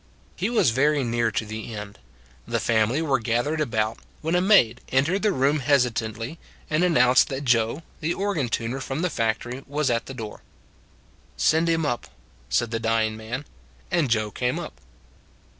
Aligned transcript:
He 0.35 0.49
was 0.49 0.71
very 0.71 1.03
near 1.03 1.29
to 1.29 1.45
the 1.45 1.75
end; 1.75 1.99
the 2.47 2.59
family 2.59 3.03
were 3.03 3.19
gathered 3.19 3.61
about, 3.61 3.99
when 4.21 4.33
a 4.33 4.41
maid 4.41 4.81
entered 4.89 5.21
the 5.21 5.31
room 5.31 5.59
hesitatingly 5.59 6.39
and 6.71 6.83
announced 6.83 7.27
that 7.29 7.45
Joe, 7.45 7.83
the 7.99 8.11
organ 8.15 8.49
tuner 8.49 8.79
from 8.79 9.03
the 9.03 9.11
factory, 9.11 9.61
was 9.67 9.91
at 9.91 10.07
the 10.07 10.15
door." 10.15 10.41
Send 11.51 11.69
him 11.69 11.85
up," 11.85 12.07
said 12.49 12.71
the 12.71 12.79
dying 12.79 13.15
man; 13.15 13.45
and 13.91 14.09
Joe 14.09 14.31
came 14.31 14.57
up. 14.57 14.73